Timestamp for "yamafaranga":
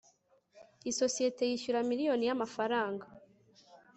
2.29-3.05